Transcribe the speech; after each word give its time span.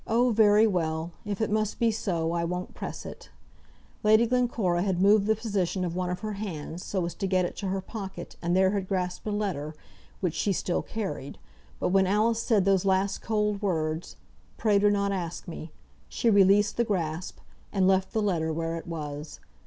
"Oh! 0.07 0.31
very 0.31 0.65
well. 0.65 1.11
If 1.25 1.41
it 1.41 1.51
must 1.51 1.77
be 1.77 1.91
so, 1.91 2.31
I 2.31 2.43
won't 2.43 2.73
press 2.73 3.05
it." 3.05 3.29
Lady 4.01 4.25
Glencora 4.25 4.81
had 4.81 4.99
moved 4.99 5.27
the 5.27 5.35
position 5.35 5.85
of 5.85 5.95
one 5.95 6.09
of 6.09 6.21
her 6.21 6.33
hands 6.33 6.83
so 6.83 7.05
as 7.05 7.13
to 7.13 7.27
get 7.27 7.45
it 7.45 7.55
to 7.57 7.67
her 7.67 7.81
pocket, 7.81 8.35
and 8.41 8.55
there 8.55 8.71
had 8.71 8.87
grasped 8.87 9.27
a 9.27 9.31
letter, 9.31 9.75
which 10.19 10.33
she 10.33 10.53
still 10.53 10.81
carried; 10.81 11.37
but 11.79 11.89
when 11.89 12.07
Alice 12.07 12.41
said 12.41 12.65
those 12.65 12.83
last 12.83 13.19
cold 13.21 13.61
words, 13.61 14.15
"Pray 14.57 14.79
do 14.79 14.89
not 14.89 15.11
ask 15.11 15.47
me," 15.47 15.71
she 16.09 16.31
released 16.31 16.77
the 16.77 16.83
grasp, 16.83 17.37
and 17.71 17.87
left 17.87 18.11
the 18.11 18.23
letter 18.23 18.51
where 18.51 18.77
it 18.77 18.87
was. 18.87 19.39